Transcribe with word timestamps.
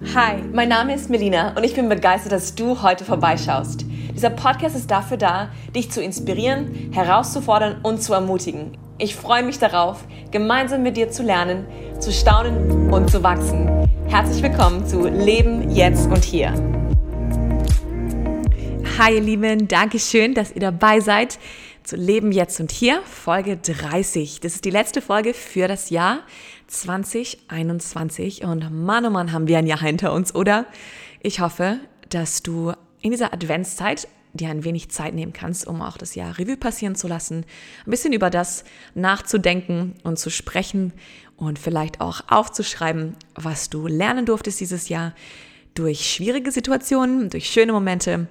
Hi, 0.00 0.36
mein 0.52 0.68
Name 0.68 0.94
ist 0.94 1.10
Melina 1.10 1.56
und 1.56 1.64
ich 1.64 1.74
bin 1.74 1.88
begeistert, 1.88 2.30
dass 2.30 2.54
du 2.54 2.82
heute 2.82 3.04
vorbeischaust. 3.04 3.84
Dieser 4.14 4.30
Podcast 4.30 4.76
ist 4.76 4.88
dafür 4.88 5.16
da, 5.16 5.50
dich 5.74 5.90
zu 5.90 6.00
inspirieren, 6.00 6.92
herauszufordern 6.92 7.80
und 7.82 8.00
zu 8.00 8.12
ermutigen. 8.12 8.78
Ich 8.98 9.16
freue 9.16 9.42
mich 9.42 9.58
darauf, 9.58 10.06
gemeinsam 10.30 10.84
mit 10.84 10.96
dir 10.96 11.10
zu 11.10 11.24
lernen, 11.24 11.66
zu 11.98 12.12
staunen 12.12 12.92
und 12.92 13.10
zu 13.10 13.24
wachsen. 13.24 13.88
Herzlich 14.06 14.40
willkommen 14.40 14.86
zu 14.86 15.08
Leben 15.08 15.68
jetzt 15.72 16.06
und 16.06 16.22
hier. 16.22 16.52
Hi 18.98 19.16
ihr 19.16 19.20
Lieben, 19.20 19.66
danke 19.66 19.98
schön, 19.98 20.32
dass 20.32 20.52
ihr 20.52 20.60
dabei 20.60 21.00
seid 21.00 21.40
zu 21.88 21.96
Leben 21.96 22.32
jetzt 22.32 22.60
und 22.60 22.70
hier, 22.70 23.00
Folge 23.04 23.56
30. 23.56 24.40
Das 24.40 24.54
ist 24.54 24.66
die 24.66 24.70
letzte 24.70 25.00
Folge 25.00 25.32
für 25.32 25.68
das 25.68 25.88
Jahr 25.88 26.20
2021 26.68 28.44
und 28.44 28.70
Mann, 28.70 29.04
oh 29.06 29.10
Mann, 29.10 29.32
haben 29.32 29.48
wir 29.48 29.58
ein 29.58 29.66
Jahr 29.66 29.80
hinter 29.80 30.12
uns, 30.12 30.34
oder? 30.34 30.66
Ich 31.20 31.40
hoffe, 31.40 31.78
dass 32.10 32.42
du 32.42 32.72
in 33.00 33.10
dieser 33.10 33.32
Adventszeit 33.32 34.06
dir 34.34 34.50
ein 34.50 34.64
wenig 34.64 34.90
Zeit 34.90 35.14
nehmen 35.14 35.32
kannst, 35.32 35.66
um 35.66 35.80
auch 35.80 35.96
das 35.96 36.14
Jahr 36.14 36.38
Revue 36.38 36.56
passieren 36.56 36.94
zu 36.94 37.08
lassen, 37.08 37.44
ein 37.86 37.90
bisschen 37.90 38.12
über 38.12 38.30
das 38.30 38.64
nachzudenken 38.94 39.94
und 40.02 40.18
zu 40.18 40.30
sprechen 40.30 40.92
und 41.36 41.58
vielleicht 41.58 42.00
auch 42.00 42.20
aufzuschreiben, 42.28 43.16
was 43.34 43.70
du 43.70 43.86
lernen 43.86 44.26
durftest 44.26 44.60
dieses 44.60 44.88
Jahr 44.88 45.14
durch 45.74 46.10
schwierige 46.10 46.52
Situationen, 46.52 47.30
durch 47.30 47.48
schöne 47.48 47.72
Momente 47.72 48.28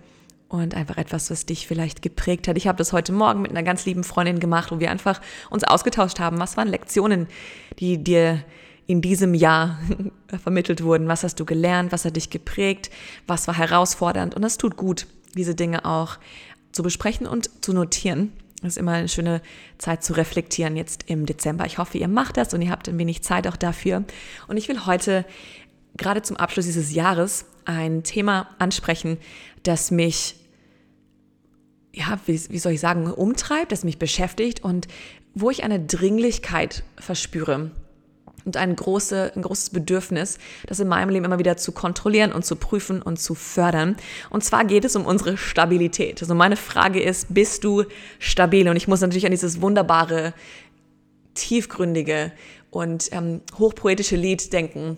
und 0.49 0.75
einfach 0.75 0.97
etwas, 0.97 1.29
was 1.29 1.45
dich 1.45 1.67
vielleicht 1.67 2.01
geprägt 2.01 2.47
hat. 2.47 2.57
Ich 2.57 2.67
habe 2.67 2.77
das 2.77 2.93
heute 2.93 3.11
Morgen 3.11 3.41
mit 3.41 3.51
einer 3.51 3.63
ganz 3.63 3.85
lieben 3.85 4.03
Freundin 4.03 4.39
gemacht, 4.39 4.71
wo 4.71 4.79
wir 4.79 4.91
einfach 4.91 5.21
uns 5.49 5.63
ausgetauscht 5.63 6.19
haben. 6.19 6.39
Was 6.39 6.57
waren 6.57 6.69
Lektionen, 6.69 7.27
die 7.79 8.03
dir 8.03 8.43
in 8.85 9.01
diesem 9.01 9.33
Jahr 9.33 9.79
vermittelt 10.41 10.83
wurden? 10.83 11.07
Was 11.07 11.23
hast 11.23 11.39
du 11.39 11.45
gelernt? 11.45 11.91
Was 11.91 12.05
hat 12.05 12.15
dich 12.15 12.29
geprägt? 12.29 12.89
Was 13.27 13.47
war 13.47 13.57
herausfordernd? 13.57 14.35
Und 14.35 14.41
das 14.41 14.57
tut 14.57 14.77
gut, 14.77 15.07
diese 15.35 15.55
Dinge 15.55 15.85
auch 15.85 16.17
zu 16.71 16.83
besprechen 16.83 17.27
und 17.27 17.49
zu 17.63 17.73
notieren. 17.73 18.31
Das 18.61 18.73
ist 18.73 18.77
immer 18.77 18.93
eine 18.93 19.09
schöne 19.09 19.41
Zeit 19.77 20.03
zu 20.03 20.13
reflektieren 20.13 20.75
jetzt 20.75 21.03
im 21.07 21.25
Dezember. 21.25 21.65
Ich 21.65 21.77
hoffe, 21.77 21.97
ihr 21.97 22.07
macht 22.07 22.37
das 22.37 22.53
und 22.53 22.61
ihr 22.61 22.71
habt 22.71 22.89
ein 22.89 22.97
wenig 22.97 23.21
Zeit 23.21 23.47
auch 23.47 23.55
dafür. 23.55 24.03
Und 24.47 24.57
ich 24.57 24.67
will 24.67 24.85
heute 24.85 25.25
gerade 25.95 26.21
zum 26.21 26.37
Abschluss 26.37 26.65
dieses 26.65 26.93
Jahres 26.93 27.45
ein 27.67 28.03
Thema 28.03 28.47
ansprechen, 28.59 29.17
das 29.63 29.91
mich, 29.91 30.35
ja, 31.93 32.19
wie, 32.25 32.39
wie 32.49 32.59
soll 32.59 32.71
ich 32.71 32.79
sagen, 32.79 33.11
umtreibt, 33.11 33.71
das 33.71 33.83
mich 33.83 33.99
beschäftigt 33.99 34.63
und 34.63 34.87
wo 35.33 35.49
ich 35.49 35.63
eine 35.63 35.79
Dringlichkeit 35.79 36.83
verspüre 36.97 37.71
und 38.45 38.55
ein, 38.55 38.75
große, 38.75 39.33
ein 39.35 39.41
großes 39.41 39.71
Bedürfnis, 39.71 40.39
das 40.65 40.79
in 40.79 40.87
meinem 40.87 41.09
Leben 41.09 41.25
immer 41.25 41.39
wieder 41.39 41.57
zu 41.57 41.73
kontrollieren 41.73 42.31
und 42.31 42.45
zu 42.45 42.55
prüfen 42.55 43.01
und 43.01 43.19
zu 43.19 43.35
fördern. 43.35 43.97
Und 44.29 44.43
zwar 44.45 44.63
geht 44.63 44.85
es 44.85 44.95
um 44.95 45.05
unsere 45.05 45.35
Stabilität. 45.35 46.21
Also 46.21 46.33
meine 46.33 46.55
Frage 46.55 47.01
ist, 47.01 47.33
bist 47.33 47.65
du 47.65 47.83
stabil? 48.19 48.69
Und 48.69 48.77
ich 48.77 48.87
muss 48.87 49.01
natürlich 49.01 49.25
an 49.25 49.31
dieses 49.31 49.61
wunderbare, 49.61 50.33
tiefgründige 51.33 52.31
und 52.71 53.09
ähm, 53.11 53.41
hochpoetische 53.59 54.15
Lied 54.15 54.53
denken 54.53 54.97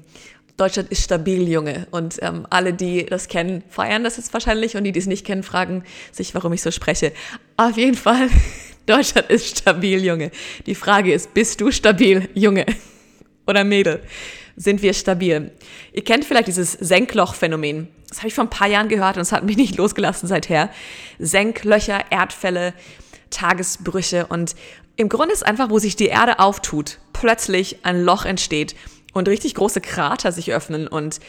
Deutschland 0.60 0.92
ist 0.92 1.04
stabil, 1.04 1.48
Junge. 1.48 1.88
Und 1.92 2.18
ähm, 2.22 2.46
alle, 2.50 2.74
die 2.74 3.06
das 3.06 3.30
kennen, 3.30 3.64
feiern 3.70 4.04
das 4.04 4.18
jetzt 4.18 4.34
wahrscheinlich 4.34 4.76
und 4.76 4.84
die, 4.84 4.92
die 4.92 5.00
es 5.00 5.06
nicht 5.06 5.26
kennen, 5.26 5.44
fragen 5.44 5.84
sich, 6.12 6.36
warum 6.36 6.52
ich 6.52 6.62
so 6.62 6.70
spreche. 6.70 7.14
Auf 7.56 7.78
jeden 7.78 7.96
Fall, 7.96 8.30
Deutschland 8.86 9.30
ist 9.30 9.60
stabil, 9.60 10.04
Junge. 10.04 10.32
Die 10.66 10.76
Frage 10.76 11.14
ist, 11.14 11.34
bist 11.34 11.62
du 11.62 11.72
stabil, 11.72 12.28
Junge 12.34 12.66
oder 13.48 13.64
Mädel? 13.64 14.04
Sind 14.58 14.82
wir 14.82 14.94
stabil? 14.94 15.52
Ihr 15.94 16.04
kennt 16.04 16.26
vielleicht 16.26 16.48
dieses 16.48 16.74
Senkloch-Phänomen. 16.74 17.88
Das 18.10 18.18
habe 18.18 18.28
ich 18.28 18.34
vor 18.34 18.44
ein 18.44 18.50
paar 18.50 18.68
Jahren 18.68 18.90
gehört 18.90 19.16
und 19.16 19.22
es 19.22 19.32
hat 19.32 19.46
mich 19.46 19.56
nicht 19.56 19.78
losgelassen 19.78 20.28
seither. 20.28 20.70
Senklöcher, 21.20 22.12
Erdfälle, 22.12 22.74
Tagesbrüche 23.30 24.26
und 24.28 24.56
im 24.98 25.08
Grunde 25.08 25.34
ist 25.34 25.46
einfach, 25.46 25.70
wo 25.70 25.80
sich 25.80 25.96
die 25.96 26.08
Erde 26.08 26.40
auftut, 26.40 27.00
plötzlich 27.14 27.86
ein 27.86 28.04
Loch 28.04 28.26
entsteht 28.26 28.76
und 29.14 29.28
richtig 29.28 29.56
große 29.56 29.82
Krater 29.82 30.32
sich 30.32 30.54
öffnen 30.54 30.88
und 30.88 31.20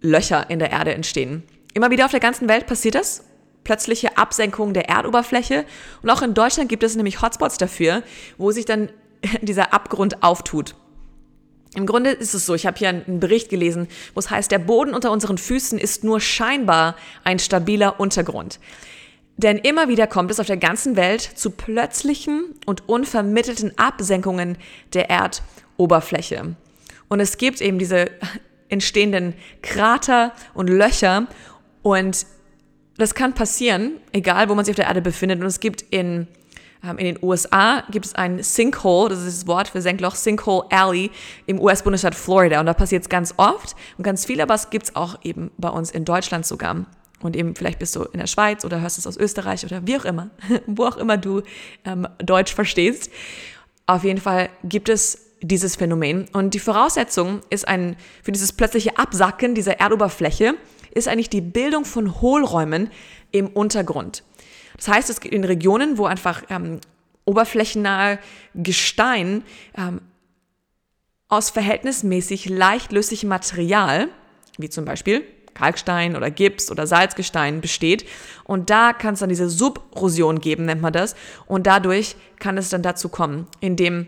Löcher 0.00 0.48
in 0.48 0.58
der 0.58 0.70
Erde 0.70 0.94
entstehen. 0.94 1.42
Immer 1.74 1.90
wieder 1.90 2.04
auf 2.04 2.10
der 2.10 2.20
ganzen 2.20 2.48
Welt 2.48 2.66
passiert 2.66 2.94
das. 2.94 3.24
Plötzliche 3.64 4.16
Absenkung 4.16 4.72
der 4.72 4.88
Erdoberfläche. 4.88 5.64
Und 6.02 6.10
auch 6.10 6.22
in 6.22 6.34
Deutschland 6.34 6.68
gibt 6.68 6.82
es 6.82 6.96
nämlich 6.96 7.20
Hotspots 7.20 7.58
dafür, 7.58 8.02
wo 8.38 8.50
sich 8.50 8.64
dann 8.64 8.90
dieser 9.42 9.72
Abgrund 9.72 10.22
auftut. 10.22 10.74
Im 11.74 11.84
Grunde 11.86 12.10
ist 12.10 12.34
es 12.34 12.46
so, 12.46 12.54
ich 12.54 12.66
habe 12.66 12.78
hier 12.78 12.88
einen 12.88 13.20
Bericht 13.20 13.50
gelesen, 13.50 13.88
wo 14.14 14.20
es 14.20 14.30
heißt, 14.30 14.50
der 14.50 14.58
Boden 14.58 14.94
unter 14.94 15.12
unseren 15.12 15.36
Füßen 15.36 15.78
ist 15.78 16.02
nur 16.02 16.20
scheinbar 16.20 16.96
ein 17.24 17.38
stabiler 17.38 18.00
Untergrund. 18.00 18.58
Denn 19.36 19.58
immer 19.58 19.88
wieder 19.88 20.06
kommt 20.06 20.30
es 20.30 20.40
auf 20.40 20.46
der 20.46 20.56
ganzen 20.56 20.96
Welt 20.96 21.20
zu 21.20 21.50
plötzlichen 21.50 22.54
und 22.66 22.88
unvermittelten 22.88 23.78
Absenkungen 23.78 24.56
der 24.94 25.10
Erdoberfläche. 25.10 26.56
Und 27.08 27.20
es 27.20 27.36
gibt 27.38 27.60
eben 27.60 27.78
diese 27.78 28.10
entstehenden 28.68 29.34
Krater 29.62 30.32
und 30.54 30.68
Löcher 30.68 31.26
und 31.82 32.26
das 32.98 33.14
kann 33.14 33.32
passieren, 33.32 33.92
egal 34.12 34.48
wo 34.48 34.54
man 34.54 34.64
sich 34.64 34.72
auf 34.72 34.76
der 34.76 34.86
Erde 34.86 35.00
befindet. 35.00 35.40
Und 35.40 35.46
es 35.46 35.60
gibt 35.60 35.82
in, 35.82 36.26
ähm, 36.84 36.98
in 36.98 37.06
den 37.06 37.18
USA 37.22 37.84
gibt 37.90 38.06
es 38.06 38.14
ein 38.14 38.42
Sinkhole, 38.42 39.10
das 39.10 39.20
ist 39.20 39.42
das 39.42 39.46
Wort 39.46 39.68
für 39.68 39.80
Senkloch, 39.80 40.16
Sinkhole 40.16 40.66
Alley 40.70 41.10
im 41.46 41.60
US-Bundesstaat 41.60 42.16
Florida. 42.16 42.58
Und 42.60 42.66
da 42.66 42.74
passiert 42.74 43.04
es 43.04 43.08
ganz 43.08 43.32
oft 43.36 43.76
und 43.96 44.04
ganz 44.04 44.26
viel, 44.26 44.40
aber 44.40 44.54
es 44.54 44.70
gibt 44.70 44.86
es 44.86 44.96
auch 44.96 45.20
eben 45.22 45.50
bei 45.58 45.68
uns 45.68 45.92
in 45.92 46.04
Deutschland 46.04 46.44
sogar. 46.44 46.86
Und 47.20 47.36
eben 47.36 47.54
vielleicht 47.54 47.78
bist 47.78 47.94
du 47.96 48.02
in 48.02 48.18
der 48.18 48.26
Schweiz 48.26 48.64
oder 48.64 48.80
hörst 48.80 48.98
es 48.98 49.06
aus 49.06 49.16
Österreich 49.16 49.64
oder 49.64 49.86
wie 49.86 49.96
auch 49.96 50.04
immer, 50.04 50.30
wo 50.66 50.84
auch 50.84 50.96
immer 50.96 51.16
du 51.16 51.42
ähm, 51.84 52.06
Deutsch 52.18 52.52
verstehst. 52.52 53.10
Auf 53.86 54.04
jeden 54.04 54.20
Fall 54.20 54.50
gibt 54.64 54.88
es 54.88 55.27
dieses 55.40 55.76
Phänomen. 55.76 56.26
Und 56.32 56.54
die 56.54 56.58
Voraussetzung 56.58 57.40
ist 57.50 57.66
ein, 57.66 57.96
für 58.22 58.32
dieses 58.32 58.52
plötzliche 58.52 58.98
Absacken 58.98 59.54
dieser 59.54 59.80
Erdoberfläche 59.80 60.54
ist 60.94 61.08
eigentlich 61.08 61.30
die 61.30 61.40
Bildung 61.40 61.84
von 61.84 62.20
Hohlräumen 62.20 62.90
im 63.30 63.48
Untergrund. 63.48 64.24
Das 64.76 64.88
heißt, 64.88 65.10
es 65.10 65.20
gibt 65.20 65.34
in 65.34 65.44
Regionen, 65.44 65.98
wo 65.98 66.06
einfach 66.06 66.42
ähm, 66.50 66.80
oberflächennahe 67.24 68.18
Gestein 68.54 69.42
ähm, 69.76 70.00
aus 71.28 71.50
verhältnismäßig 71.50 72.48
leichtlöslichem 72.48 73.28
Material, 73.28 74.08
wie 74.56 74.70
zum 74.70 74.84
Beispiel 74.84 75.24
Kalkstein 75.54 76.16
oder 76.16 76.30
Gips 76.30 76.70
oder 76.70 76.86
Salzgestein 76.86 77.60
besteht. 77.60 78.06
Und 78.44 78.70
da 78.70 78.92
kann 78.92 79.14
es 79.14 79.20
dann 79.20 79.28
diese 79.28 79.50
Subrosion 79.50 80.40
geben, 80.40 80.64
nennt 80.64 80.80
man 80.80 80.92
das. 80.92 81.16
Und 81.46 81.66
dadurch 81.66 82.16
kann 82.38 82.56
es 82.56 82.70
dann 82.70 82.82
dazu 82.82 83.08
kommen, 83.08 83.46
indem 83.60 84.06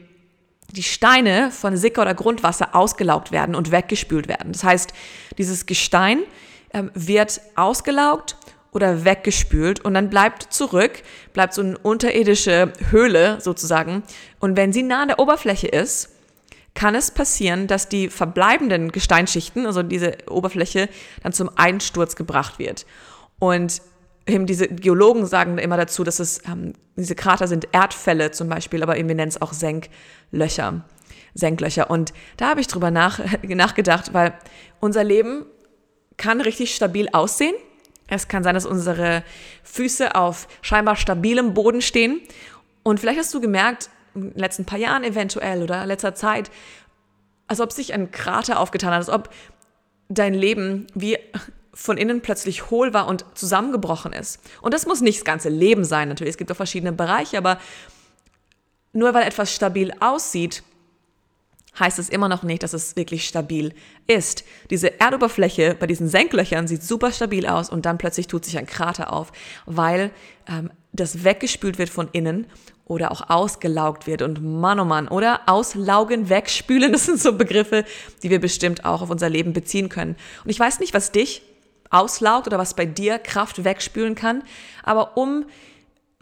die 0.73 0.83
Steine 0.83 1.51
von 1.51 1.77
Sicker 1.77 2.03
oder 2.03 2.15
Grundwasser 2.15 2.75
ausgelaugt 2.75 3.33
werden 3.33 3.55
und 3.55 3.71
weggespült 3.71 4.29
werden. 4.29 4.53
Das 4.53 4.65
heißt, 4.65 4.93
dieses 5.39 5.67
Gestein 5.67 6.21
ähm, 6.73 6.91
wird 6.95 7.41
ausgelaugt 7.57 8.37
oder 8.73 9.05
weggespült 9.05 9.85
und 9.85 9.95
dann 9.95 10.11
bleibt 10.11 10.53
zurück, 10.53 11.03
bleibt 11.33 11.55
so 11.55 11.63
eine 11.63 11.79
unterirdische 11.79 12.73
Höhle 12.91 13.41
sozusagen. 13.41 14.03
Und 14.39 14.57
wenn 14.57 14.73
sie 14.73 14.83
nah 14.83 15.03
an 15.03 15.09
der 15.09 15.19
Oberfläche 15.19 15.67
ist, 15.67 16.11
kann 16.75 16.95
es 16.95 17.11
passieren, 17.11 17.67
dass 17.67 17.89
die 17.89 18.09
verbleibenden 18.09 18.93
Gesteinsschichten, 18.93 19.67
also 19.67 19.83
diese 19.83 20.19
Oberfläche, 20.29 20.89
dann 21.23 21.33
zum 21.33 21.51
Einsturz 21.57 22.15
gebracht 22.15 22.61
wird. 22.61 22.87
Und 23.41 23.83
eben 24.27 24.47
diese 24.47 24.69
Geologen 24.69 25.27
sagen 25.27 25.59
immer 25.59 25.77
dazu, 25.77 26.05
dass 26.05 26.19
es, 26.19 26.43
ähm, 26.47 26.75
diese 26.97 27.15
Krater 27.15 27.49
sind 27.49 27.69
Erdfälle 27.73 28.31
zum 28.31 28.49
Beispiel, 28.49 28.83
aber 28.83 28.97
eben 28.97 29.09
wir 29.09 29.15
nennen 29.15 29.31
es 29.31 29.41
auch 29.41 29.53
Senklöcher. 29.53 30.85
Senklöcher. 31.35 31.91
Und 31.91 32.13
da 32.37 32.51
habe 32.51 32.61
ich 32.61 32.67
drüber 32.67 32.91
nach, 32.91 33.21
nachgedacht, 33.43 34.13
weil 34.13 34.35
unser 34.81 35.05
Leben 35.05 35.47
kann 36.17 36.41
richtig 36.41 36.75
stabil 36.75 37.09
aussehen. 37.13 37.55
Es 38.09 38.29
kann 38.29 38.43
sein, 38.43 38.55
dass 38.55 38.67
unsere 38.67 39.23
Füße 39.63 40.15
auf 40.15 40.49
scheinbar 40.63 40.97
stabilem 40.97 41.55
Boden 41.55 41.81
stehen. 41.81 42.21
Und 42.83 43.01
vielleicht 43.01 43.21
hast 43.21 43.33
du 43.33 43.41
gemerkt, 43.41 43.89
in 44.15 44.33
den 44.33 44.39
letzten 44.39 44.65
paar 44.65 44.79
Jahren 44.79 45.05
eventuell 45.05 45.63
oder 45.63 45.83
in 45.83 45.89
letzter 45.89 46.15
Zeit, 46.15 46.51
als 47.47 47.61
ob 47.61 47.73
sich 47.73 47.95
ein 47.95 48.11
Krater 48.11 48.59
aufgetan 48.59 48.91
hat, 48.91 48.99
als 48.99 49.09
ob 49.09 49.31
dein 50.09 50.35
Leben 50.35 50.89
wie 50.95 51.19
von 51.81 51.97
innen 51.97 52.21
plötzlich 52.21 52.71
hohl 52.71 52.93
war 52.93 53.09
und 53.09 53.25
zusammengebrochen 53.35 54.13
ist. 54.13 54.39
Und 54.61 54.75
das 54.75 54.87
muss 54.87 55.01
nicht 55.01 55.21
das 55.21 55.25
ganze 55.25 55.49
Leben 55.49 55.83
sein, 55.83 56.09
natürlich. 56.09 56.33
Es 56.33 56.37
gibt 56.37 56.53
auch 56.53 56.57
verschiedene 56.57 56.93
Bereiche, 56.93 57.39
aber 57.39 57.59
nur 58.93 59.15
weil 59.15 59.27
etwas 59.27 59.55
stabil 59.55 59.91
aussieht, 59.99 60.63
heißt 61.79 61.99
es 61.99 62.11
immer 62.11 62.29
noch 62.29 62.43
nicht, 62.43 62.65
dass 62.65 62.75
es 62.75 62.97
wirklich 62.97 63.27
stabil 63.27 63.73
ist. 64.07 64.45
Diese 64.69 65.01
Erdoberfläche 65.01 65.75
bei 65.79 65.87
diesen 65.87 66.09
Senklöchern 66.09 66.69
sieht 66.69 66.83
super 66.83 67.13
stabil 67.13 67.47
aus 67.47 67.71
und 67.71 67.87
dann 67.87 67.97
plötzlich 67.97 68.27
tut 68.27 68.45
sich 68.45 68.59
ein 68.59 68.67
Krater 68.67 69.11
auf, 69.11 69.33
weil 69.65 70.11
ähm, 70.47 70.71
das 70.93 71.25
weggespült 71.25 71.79
wird 71.79 71.89
von 71.89 72.11
innen 72.13 72.47
oder 72.85 73.11
auch 73.11 73.31
ausgelaugt 73.31 74.07
wird. 74.07 74.21
Und 74.21 74.43
Mann, 74.43 74.81
oh 74.81 74.85
Mann, 74.85 75.09
oder 75.09 75.43
auslaugen, 75.47 76.29
wegspülen, 76.29 76.93
das 76.93 77.07
sind 77.07 77.21
so 77.21 77.33
Begriffe, 77.39 77.87
die 78.23 78.29
wir 78.29 78.41
bestimmt 78.41 78.85
auch 78.85 79.01
auf 79.01 79.09
unser 79.09 79.31
Leben 79.31 79.55
beziehen 79.55 79.89
können. 79.89 80.17
Und 80.45 80.51
ich 80.51 80.61
weiß 80.61 80.81
nicht, 80.81 80.93
was 80.93 81.11
dich 81.11 81.41
auslaugt 81.91 82.47
oder 82.47 82.59
was 82.59 82.75
bei 82.75 82.87
dir 82.87 83.19
Kraft 83.19 83.65
wegspülen 83.65 84.15
kann, 84.15 84.43
aber 84.83 85.17
um 85.17 85.45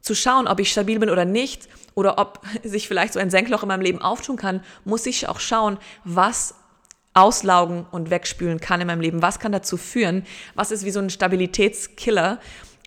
zu 0.02 0.14
schauen, 0.14 0.48
ob 0.48 0.60
ich 0.60 0.70
stabil 0.70 0.98
bin 0.98 1.10
oder 1.10 1.24
nicht, 1.24 1.68
oder 1.94 2.18
ob 2.18 2.40
sich 2.62 2.86
vielleicht 2.86 3.12
so 3.12 3.20
ein 3.20 3.30
Senkloch 3.30 3.62
in 3.62 3.68
meinem 3.68 3.82
Leben 3.82 4.00
auftun 4.00 4.36
kann, 4.36 4.62
muss 4.84 5.04
ich 5.06 5.28
auch 5.28 5.40
schauen, 5.40 5.78
was 6.04 6.54
auslaugen 7.12 7.86
und 7.90 8.10
wegspülen 8.10 8.60
kann 8.60 8.80
in 8.80 8.86
meinem 8.86 9.00
Leben. 9.00 9.22
Was 9.22 9.40
kann 9.40 9.50
dazu 9.50 9.76
führen? 9.76 10.24
Was 10.54 10.70
ist 10.70 10.84
wie 10.84 10.92
so 10.92 11.00
ein 11.00 11.10
Stabilitätskiller? 11.10 12.38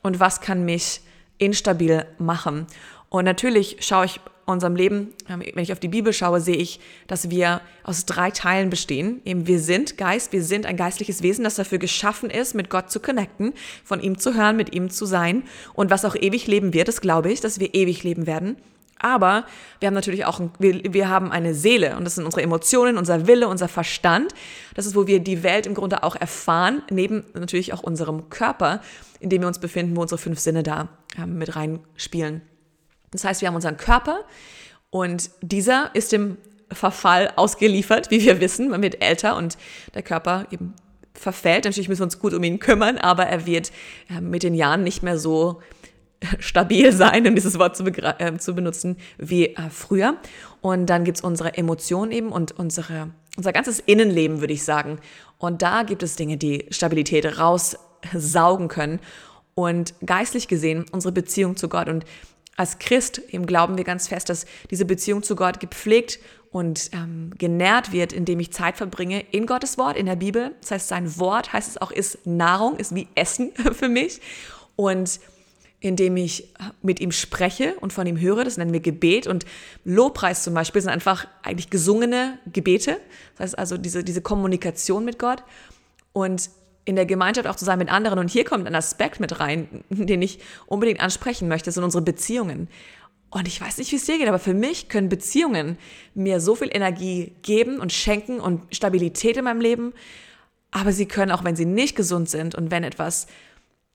Und 0.03 0.21
was 0.21 0.39
kann 0.39 0.63
mich 0.63 1.01
instabil 1.37 2.05
machen? 2.17 2.67
Und 3.11 3.25
natürlich 3.25 3.75
schaue 3.81 4.05
ich 4.05 4.21
unserem 4.45 4.75
Leben, 4.75 5.13
ähm, 5.27 5.41
wenn 5.41 5.63
ich 5.63 5.73
auf 5.73 5.81
die 5.81 5.89
Bibel 5.89 6.13
schaue, 6.13 6.39
sehe 6.39 6.55
ich, 6.55 6.79
dass 7.07 7.29
wir 7.29 7.59
aus 7.83 8.05
drei 8.05 8.31
Teilen 8.31 8.69
bestehen. 8.69 9.21
Eben 9.25 9.47
wir 9.47 9.59
sind 9.59 9.97
Geist, 9.97 10.31
wir 10.31 10.43
sind 10.43 10.65
ein 10.65 10.77
geistliches 10.77 11.21
Wesen, 11.21 11.43
das 11.43 11.55
dafür 11.55 11.77
geschaffen 11.77 12.29
ist, 12.29 12.55
mit 12.55 12.69
Gott 12.69 12.89
zu 12.89 13.01
connecten, 13.01 13.51
von 13.83 14.01
ihm 14.01 14.17
zu 14.17 14.33
hören, 14.33 14.55
mit 14.55 14.73
ihm 14.73 14.89
zu 14.89 15.05
sein. 15.05 15.43
Und 15.73 15.91
was 15.91 16.05
auch 16.05 16.15
ewig 16.15 16.47
leben 16.47 16.73
wird, 16.73 16.87
das 16.87 17.01
glaube 17.01 17.29
ich, 17.29 17.41
dass 17.41 17.59
wir 17.59 17.75
ewig 17.75 18.03
leben 18.03 18.27
werden. 18.27 18.55
Aber 18.97 19.45
wir 19.81 19.87
haben 19.87 19.93
natürlich 19.93 20.23
auch, 20.23 20.39
wir, 20.59 20.81
wir 20.93 21.09
haben 21.09 21.33
eine 21.33 21.53
Seele 21.53 21.97
und 21.97 22.05
das 22.05 22.15
sind 22.15 22.23
unsere 22.23 22.43
Emotionen, 22.43 22.97
unser 22.97 23.27
Wille, 23.27 23.49
unser 23.49 23.67
Verstand. 23.67 24.33
Das 24.73 24.85
ist, 24.85 24.95
wo 24.95 25.05
wir 25.05 25.19
die 25.19 25.43
Welt 25.43 25.65
im 25.65 25.73
Grunde 25.73 26.03
auch 26.03 26.15
erfahren, 26.15 26.81
neben 26.89 27.25
natürlich 27.33 27.73
auch 27.73 27.83
unserem 27.83 28.29
Körper, 28.29 28.79
in 29.19 29.29
dem 29.29 29.41
wir 29.41 29.49
uns 29.49 29.59
befinden, 29.59 29.97
wo 29.97 30.01
unsere 30.01 30.19
fünf 30.19 30.39
Sinne 30.39 30.63
da 30.63 30.87
äh, 31.17 31.25
mit 31.25 31.57
reinspielen. 31.57 32.41
Das 33.11 33.23
heißt, 33.23 33.41
wir 33.41 33.47
haben 33.47 33.55
unseren 33.55 33.77
Körper 33.77 34.21
und 34.89 35.29
dieser 35.41 35.91
ist 35.93 36.11
dem 36.11 36.37
Verfall 36.71 37.31
ausgeliefert, 37.35 38.11
wie 38.11 38.23
wir 38.23 38.39
wissen. 38.39 38.69
Man 38.69 38.81
wird 38.81 39.01
älter 39.01 39.35
und 39.35 39.57
der 39.93 40.03
Körper 40.03 40.47
eben 40.51 40.73
verfällt. 41.13 41.65
Natürlich 41.65 41.89
müssen 41.89 41.99
wir 41.99 42.05
uns 42.05 42.19
gut 42.19 42.33
um 42.33 42.43
ihn 42.43 42.59
kümmern, 42.59 42.97
aber 42.97 43.25
er 43.25 43.45
wird 43.45 43.71
mit 44.21 44.43
den 44.43 44.53
Jahren 44.53 44.83
nicht 44.83 45.03
mehr 45.03 45.19
so 45.19 45.61
stabil 46.39 46.91
sein, 46.91 47.27
um 47.27 47.35
dieses 47.35 47.57
Wort 47.59 47.75
zu, 47.75 47.85
äh, 47.85 48.37
zu 48.37 48.55
benutzen, 48.55 48.97
wie 49.17 49.47
äh, 49.47 49.69
früher. 49.69 50.17
Und 50.61 50.85
dann 50.87 51.03
gibt's 51.03 51.21
unsere 51.21 51.57
Emotionen 51.57 52.11
eben 52.11 52.31
und 52.31 52.51
unsere, 52.57 53.09
unser 53.37 53.53
ganzes 53.53 53.79
Innenleben, 53.79 54.39
würde 54.39 54.53
ich 54.53 54.63
sagen. 54.63 54.99
Und 55.37 55.61
da 55.61 55.83
gibt 55.83 56.03
es 56.03 56.15
Dinge, 56.15 56.37
die 56.37 56.65
Stabilität 56.69 57.39
raussaugen 57.39 58.67
können. 58.67 58.99
Und 59.53 59.93
geistlich 60.05 60.47
gesehen 60.47 60.85
unsere 60.91 61.11
Beziehung 61.11 61.57
zu 61.57 61.67
Gott. 61.67 61.89
Und 61.89 62.05
als 62.57 62.79
Christ 62.79 63.21
eben 63.29 63.45
glauben 63.45 63.77
wir 63.77 63.83
ganz 63.83 64.07
fest, 64.07 64.29
dass 64.29 64.45
diese 64.69 64.85
Beziehung 64.85 65.23
zu 65.23 65.35
Gott 65.35 65.59
gepflegt 65.59 66.19
und 66.51 66.89
ähm, 66.93 67.31
genährt 67.37 67.93
wird, 67.93 68.11
indem 68.11 68.39
ich 68.39 68.51
Zeit 68.51 68.77
verbringe 68.77 69.21
in 69.31 69.45
Gottes 69.45 69.77
Wort, 69.77 69.95
in 69.95 70.05
der 70.05 70.17
Bibel. 70.17 70.53
Das 70.61 70.71
heißt, 70.71 70.87
sein 70.89 71.17
Wort 71.17 71.53
heißt 71.53 71.69
es 71.69 71.77
auch, 71.77 71.91
ist 71.91 72.25
Nahrung, 72.25 72.77
ist 72.77 72.93
wie 72.93 73.07
Essen 73.15 73.51
für 73.73 73.87
mich. 73.87 74.19
Und 74.75 75.19
indem 75.79 76.15
ich 76.17 76.53
mit 76.83 76.99
ihm 76.99 77.11
spreche 77.11 77.75
und 77.79 77.91
von 77.91 78.05
ihm 78.05 78.19
höre, 78.19 78.43
das 78.43 78.57
nennen 78.57 78.73
wir 78.73 78.81
Gebet. 78.81 79.27
Und 79.27 79.45
Lobpreis 79.83 80.43
zum 80.43 80.53
Beispiel 80.53 80.81
sind 80.81 80.91
einfach 80.91 81.27
eigentlich 81.41 81.69
gesungene 81.69 82.37
Gebete. 82.51 82.99
Das 83.37 83.45
heißt 83.45 83.59
also 83.59 83.77
diese, 83.77 84.03
diese 84.03 84.21
Kommunikation 84.21 85.05
mit 85.05 85.17
Gott. 85.17 85.43
Und 86.13 86.49
in 86.85 86.95
der 86.95 87.05
Gemeinschaft 87.05 87.47
auch 87.47 87.55
zu 87.55 87.65
sein 87.65 87.79
mit 87.79 87.91
anderen. 87.91 88.19
Und 88.19 88.29
hier 88.29 88.43
kommt 88.43 88.67
ein 88.67 88.75
Aspekt 88.75 89.19
mit 89.19 89.39
rein, 89.39 89.83
den 89.89 90.21
ich 90.21 90.39
unbedingt 90.65 90.99
ansprechen 90.99 91.47
möchte, 91.47 91.71
sind 91.71 91.83
unsere 91.83 92.03
Beziehungen. 92.03 92.67
Und 93.29 93.47
ich 93.47 93.61
weiß 93.61 93.77
nicht, 93.77 93.91
wie 93.91 93.95
es 93.95 94.05
dir 94.05 94.17
geht, 94.17 94.27
aber 94.27 94.39
für 94.39 94.53
mich 94.53 94.89
können 94.89 95.07
Beziehungen 95.07 95.77
mir 96.13 96.41
so 96.41 96.55
viel 96.55 96.69
Energie 96.71 97.33
geben 97.43 97.79
und 97.79 97.93
schenken 97.93 98.41
und 98.41 98.75
Stabilität 98.75 99.37
in 99.37 99.45
meinem 99.45 99.61
Leben. 99.61 99.93
Aber 100.69 100.91
sie 100.91 101.05
können 101.05 101.31
auch, 101.31 101.43
wenn 101.43 101.55
sie 101.55 101.65
nicht 101.65 101.95
gesund 101.95 102.29
sind 102.29 102.55
und 102.55 102.71
wenn 102.71 102.83
etwas, 102.83 103.27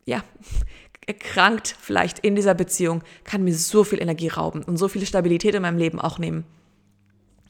ja, 0.06 0.24
erkrankt 1.06 1.76
vielleicht 1.80 2.18
in 2.20 2.34
dieser 2.34 2.54
Beziehung, 2.54 3.02
kann 3.24 3.44
mir 3.44 3.54
so 3.54 3.84
viel 3.84 4.00
Energie 4.00 4.28
rauben 4.28 4.64
und 4.64 4.76
so 4.76 4.88
viel 4.88 5.06
Stabilität 5.06 5.54
in 5.54 5.62
meinem 5.62 5.78
Leben 5.78 6.00
auch 6.00 6.18
nehmen. 6.18 6.44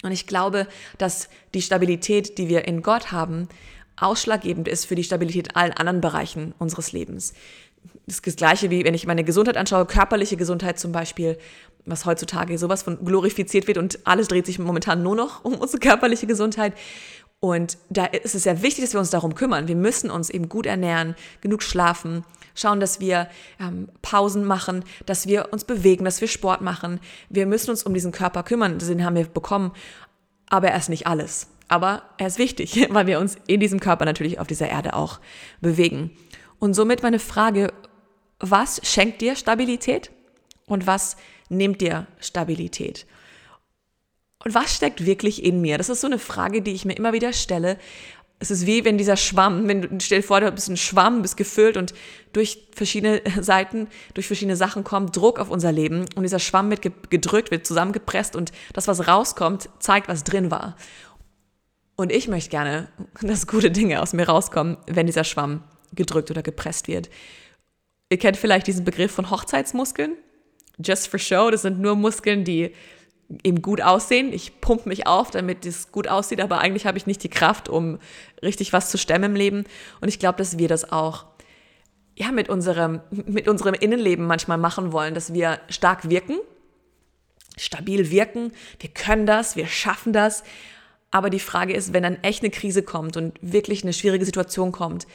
Und 0.02 0.12
ich 0.12 0.26
glaube, 0.26 0.66
dass 0.98 1.28
die 1.54 1.62
Stabilität, 1.62 2.36
die 2.36 2.48
wir 2.48 2.66
in 2.66 2.82
Gott 2.82 3.12
haben, 3.12 3.48
ausschlaggebend 3.96 4.68
ist 4.68 4.86
für 4.86 4.94
die 4.94 5.04
Stabilität 5.04 5.48
in 5.48 5.56
allen 5.56 5.72
anderen 5.72 6.00
Bereichen 6.00 6.54
unseres 6.58 6.92
Lebens. 6.92 7.32
Das 8.06 8.16
ist 8.16 8.26
das 8.26 8.36
Gleiche 8.36 8.70
wie, 8.70 8.84
wenn 8.84 8.94
ich 8.94 9.06
meine 9.06 9.24
Gesundheit 9.24 9.56
anschaue, 9.56 9.86
körperliche 9.86 10.36
Gesundheit 10.36 10.78
zum 10.78 10.92
Beispiel, 10.92 11.38
was 11.84 12.04
heutzutage 12.04 12.58
sowas 12.58 12.82
von 12.82 13.04
glorifiziert 13.04 13.66
wird 13.66 13.78
und 13.78 14.06
alles 14.06 14.28
dreht 14.28 14.46
sich 14.46 14.58
momentan 14.58 15.02
nur 15.02 15.16
noch 15.16 15.44
um 15.44 15.54
unsere 15.54 15.78
körperliche 15.78 16.26
Gesundheit. 16.26 16.74
Und 17.38 17.76
da 17.90 18.06
ist 18.06 18.34
es 18.34 18.44
sehr 18.44 18.62
wichtig, 18.62 18.84
dass 18.84 18.94
wir 18.94 19.00
uns 19.00 19.10
darum 19.10 19.34
kümmern. 19.34 19.68
Wir 19.68 19.76
müssen 19.76 20.10
uns 20.10 20.30
eben 20.30 20.48
gut 20.48 20.66
ernähren, 20.66 21.14
genug 21.42 21.62
schlafen, 21.62 22.24
schauen, 22.54 22.80
dass 22.80 22.98
wir 22.98 23.28
ähm, 23.60 23.88
Pausen 24.02 24.44
machen, 24.44 24.84
dass 25.04 25.26
wir 25.26 25.52
uns 25.52 25.64
bewegen, 25.64 26.04
dass 26.04 26.20
wir 26.20 26.28
Sport 26.28 26.62
machen. 26.62 26.98
Wir 27.28 27.46
müssen 27.46 27.70
uns 27.70 27.82
um 27.82 27.92
diesen 27.92 28.10
Körper 28.10 28.42
kümmern. 28.42 28.78
Den 28.78 29.04
haben 29.04 29.16
wir 29.16 29.26
bekommen. 29.26 29.72
Aber 30.48 30.68
er 30.68 30.78
ist 30.78 30.88
nicht 30.88 31.06
alles. 31.06 31.48
Aber 31.68 32.02
er 32.18 32.28
ist 32.28 32.38
wichtig, 32.38 32.86
weil 32.90 33.06
wir 33.06 33.18
uns 33.18 33.36
in 33.46 33.60
diesem 33.60 33.80
Körper 33.80 34.04
natürlich 34.04 34.38
auf 34.38 34.46
dieser 34.46 34.68
Erde 34.68 34.94
auch 34.94 35.20
bewegen. 35.60 36.10
Und 36.58 36.74
somit 36.74 37.02
meine 37.02 37.18
Frage, 37.18 37.72
was 38.38 38.80
schenkt 38.84 39.20
dir 39.20 39.36
Stabilität 39.36 40.10
und 40.66 40.86
was 40.86 41.16
nimmt 41.48 41.80
dir 41.80 42.06
Stabilität? 42.20 43.06
Und 44.44 44.54
was 44.54 44.74
steckt 44.74 45.06
wirklich 45.06 45.44
in 45.44 45.60
mir? 45.60 45.78
Das 45.78 45.88
ist 45.88 46.00
so 46.00 46.06
eine 46.06 46.18
Frage, 46.18 46.62
die 46.62 46.72
ich 46.72 46.84
mir 46.84 46.94
immer 46.94 47.12
wieder 47.12 47.32
stelle. 47.32 47.78
Es 48.38 48.50
ist 48.50 48.66
wie 48.66 48.84
wenn 48.84 48.98
dieser 48.98 49.16
Schwamm, 49.16 49.66
wenn 49.66 49.82
du 49.82 49.88
stell 49.98 50.20
dir 50.20 50.26
vor, 50.26 50.40
du 50.40 50.52
bist 50.52 50.68
ein 50.68 50.76
Schwamm, 50.76 51.22
bist 51.22 51.38
gefüllt 51.38 51.78
und 51.78 51.94
durch 52.34 52.68
verschiedene 52.74 53.22
Seiten, 53.40 53.88
durch 54.12 54.26
verschiedene 54.26 54.56
Sachen 54.56 54.84
kommt 54.84 55.16
Druck 55.16 55.38
auf 55.38 55.50
unser 55.50 55.72
Leben 55.72 56.04
und 56.14 56.22
dieser 56.22 56.38
Schwamm 56.38 56.70
wird 56.70 56.82
gedrückt, 57.10 57.50
wird 57.50 57.66
zusammengepresst 57.66 58.36
und 58.36 58.52
das, 58.74 58.88
was 58.88 59.08
rauskommt, 59.08 59.70
zeigt, 59.78 60.08
was 60.08 60.22
drin 60.22 60.50
war. 60.50 60.76
Und 61.96 62.12
ich 62.12 62.28
möchte 62.28 62.50
gerne, 62.50 62.88
dass 63.20 63.46
gute 63.46 63.70
Dinge 63.70 64.02
aus 64.02 64.12
mir 64.12 64.28
rauskommen, 64.28 64.76
wenn 64.86 65.06
dieser 65.06 65.24
Schwamm 65.24 65.64
gedrückt 65.92 66.30
oder 66.30 66.42
gepresst 66.42 66.88
wird. 66.88 67.08
Ihr 68.10 68.18
kennt 68.18 68.36
vielleicht 68.36 68.66
diesen 68.66 68.84
Begriff 68.84 69.12
von 69.12 69.30
Hochzeitsmuskeln. 69.30 70.12
Just 70.78 71.08
for 71.08 71.18
show, 71.18 71.50
das 71.50 71.62
sind 71.62 71.80
nur 71.80 71.96
Muskeln, 71.96 72.44
die 72.44 72.72
eben 73.42 73.62
gut 73.62 73.80
aussehen. 73.80 74.32
Ich 74.32 74.60
pumpe 74.60 74.88
mich 74.88 75.06
auf, 75.06 75.30
damit 75.30 75.66
es 75.66 75.90
gut 75.90 76.06
aussieht, 76.06 76.40
aber 76.40 76.58
eigentlich 76.58 76.86
habe 76.86 76.98
ich 76.98 77.06
nicht 77.06 77.22
die 77.22 77.28
Kraft, 77.28 77.68
um 77.68 77.98
richtig 78.42 78.72
was 78.72 78.90
zu 78.90 78.98
stemmen 78.98 79.32
im 79.32 79.36
Leben. 79.36 79.64
Und 80.00 80.08
ich 80.08 80.18
glaube, 80.18 80.38
dass 80.38 80.58
wir 80.58 80.68
das 80.68 80.92
auch 80.92 81.24
ja, 82.14 82.30
mit, 82.30 82.48
unserem, 82.48 83.00
mit 83.10 83.48
unserem 83.48 83.74
Innenleben 83.74 84.26
manchmal 84.26 84.58
machen 84.58 84.92
wollen, 84.92 85.14
dass 85.14 85.34
wir 85.34 85.60
stark 85.68 86.08
wirken, 86.08 86.38
stabil 87.56 88.10
wirken. 88.10 88.52
Wir 88.78 88.90
können 88.90 89.26
das, 89.26 89.56
wir 89.56 89.66
schaffen 89.66 90.12
das. 90.12 90.44
Aber 91.10 91.30
die 91.30 91.40
Frage 91.40 91.72
ist, 91.72 91.92
wenn 91.92 92.02
dann 92.02 92.22
echt 92.22 92.42
eine 92.42 92.50
Krise 92.50 92.82
kommt 92.82 93.16
und 93.16 93.38
wirklich 93.40 93.82
eine 93.82 93.92
schwierige 93.92 94.24
Situation 94.24 94.72
kommt, 94.72 95.06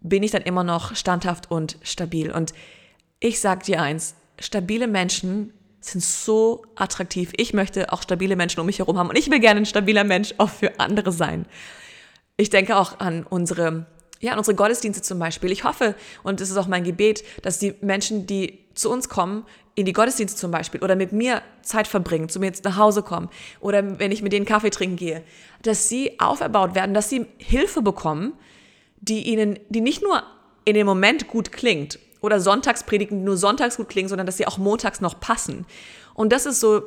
bin 0.00 0.22
ich 0.22 0.30
dann 0.30 0.42
immer 0.42 0.64
noch 0.64 0.94
standhaft 0.96 1.50
und 1.50 1.78
stabil? 1.82 2.30
Und 2.30 2.52
ich 3.20 3.40
sag 3.40 3.64
dir 3.64 3.82
eins, 3.82 4.14
stabile 4.38 4.86
Menschen 4.86 5.52
sind 5.80 6.02
so 6.02 6.64
attraktiv. 6.76 7.32
Ich 7.36 7.52
möchte 7.52 7.92
auch 7.92 8.02
stabile 8.02 8.36
Menschen 8.36 8.60
um 8.60 8.66
mich 8.66 8.78
herum 8.78 8.98
haben 8.98 9.10
und 9.10 9.18
ich 9.18 9.30
will 9.30 9.40
gerne 9.40 9.60
ein 9.60 9.66
stabiler 9.66 10.04
Mensch 10.04 10.34
auch 10.38 10.50
für 10.50 10.78
andere 10.80 11.12
sein. 11.12 11.46
Ich 12.36 12.50
denke 12.50 12.76
auch 12.76 13.00
an 13.00 13.24
unsere, 13.24 13.86
ja, 14.20 14.36
unsere 14.36 14.54
Gottesdienste 14.54 15.02
zum 15.02 15.18
Beispiel. 15.18 15.52
Ich 15.52 15.64
hoffe, 15.64 15.94
und 16.22 16.40
es 16.40 16.50
ist 16.50 16.56
auch 16.56 16.66
mein 16.66 16.84
Gebet, 16.84 17.24
dass 17.42 17.58
die 17.58 17.74
Menschen, 17.80 18.26
die 18.26 18.58
zu 18.74 18.90
uns 18.90 19.08
kommen, 19.08 19.44
in 19.74 19.84
die 19.86 19.92
Gottesdienste 19.92 20.36
zum 20.36 20.50
Beispiel 20.50 20.82
oder 20.82 20.96
mit 20.96 21.12
mir 21.12 21.40
Zeit 21.62 21.86
verbringen, 21.86 22.28
zu 22.28 22.40
mir 22.40 22.46
jetzt 22.46 22.64
nach 22.64 22.76
Hause 22.76 23.02
kommen 23.02 23.28
oder 23.60 24.00
wenn 24.00 24.10
ich 24.10 24.22
mit 24.22 24.32
denen 24.32 24.44
Kaffee 24.44 24.70
trinken 24.70 24.96
gehe, 24.96 25.22
dass 25.62 25.88
sie 25.88 26.18
auferbaut 26.18 26.74
werden, 26.74 26.94
dass 26.94 27.08
sie 27.08 27.26
Hilfe 27.38 27.80
bekommen, 27.80 28.32
die 29.00 29.22
ihnen, 29.28 29.58
die 29.68 29.80
nicht 29.80 30.02
nur 30.02 30.24
in 30.64 30.74
dem 30.74 30.86
Moment 30.86 31.28
gut 31.28 31.52
klingt 31.52 32.00
oder 32.20 32.40
Sonntagspredigen 32.40 33.22
nur 33.22 33.36
sonntags 33.36 33.76
gut 33.76 33.88
klingen, 33.88 34.08
sondern 34.08 34.26
dass 34.26 34.36
sie 34.36 34.48
auch 34.48 34.58
montags 34.58 35.00
noch 35.00 35.20
passen. 35.20 35.64
Und 36.14 36.32
das 36.32 36.46
ist 36.46 36.58
so, 36.58 36.82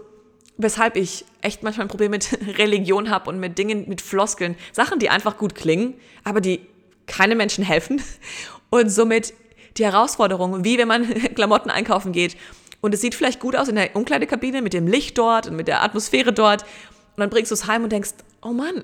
weshalb 0.58 0.98
ich 0.98 1.26
echt 1.42 1.64
manchmal 1.64 1.86
ein 1.86 1.90
Problem 1.90 2.12
mit 2.12 2.38
Religion 2.58 3.10
habe 3.10 3.30
und 3.30 3.40
mit 3.40 3.58
Dingen, 3.58 3.88
mit 3.88 4.02
Floskeln, 4.02 4.56
Sachen, 4.74 5.00
die 5.00 5.10
einfach 5.10 5.38
gut 5.38 5.56
klingen, 5.56 5.94
aber 6.26 6.42
die 6.42 6.60
keine 7.12 7.36
Menschen 7.36 7.63
helfen. 7.63 8.01
Und 8.70 8.89
somit 8.89 9.34
die 9.77 9.86
Herausforderung, 9.86 10.63
wie 10.63 10.77
wenn 10.77 10.88
man 10.88 11.08
Klamotten 11.36 11.70
einkaufen 11.70 12.12
geht 12.12 12.38
und 12.82 12.94
es 12.94 13.01
sieht 13.01 13.15
vielleicht 13.15 13.39
gut 13.39 13.56
aus 13.56 13.68
in 13.68 13.75
der 13.75 13.96
Umkleidekabine 13.96 14.62
mit 14.62 14.74
dem 14.74 14.88
Licht 14.88 15.18
dort 15.18 15.48
und 15.48 15.56
mit 15.56 15.68
der 15.68 15.84
Atmosphäre 15.84 16.34
dort 16.34 16.63
und 16.63 17.20
dann 17.20 17.30
bringst 17.30 17.51
du 17.51 17.56
es 17.56 17.68
heim 17.68 17.84
und 17.84 17.91
denkst, 17.91 18.12
oh 18.41 18.53
Mann, 18.53 18.84